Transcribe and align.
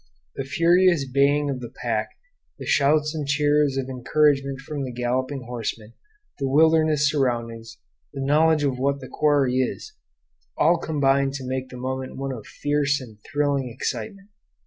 The 0.35 0.45
furious 0.45 1.05
baying 1.05 1.51
of 1.51 1.59
the 1.59 1.69
pack, 1.83 2.09
the 2.57 2.65
shouts 2.65 3.13
and 3.13 3.27
cheers 3.27 3.77
of 3.77 3.87
encouragement 3.87 4.59
from 4.61 4.83
the 4.83 4.91
galloping 4.91 5.43
horsemen, 5.43 5.93
the 6.39 6.47
wilderness 6.49 7.07
surroundings, 7.07 7.77
the 8.11 8.25
knowledge 8.25 8.63
of 8.63 8.79
what 8.79 8.99
the 8.99 9.07
quarry 9.07 9.57
is 9.57 9.93
all 10.57 10.77
combine 10.79 11.29
to 11.33 11.45
make 11.47 11.69
the 11.69 11.77
moment 11.77 12.17
one 12.17 12.31
of 12.31 12.47
fierce 12.47 12.99
and 12.99 13.19
thrilling 13.31 13.69
excitement. 13.69 14.29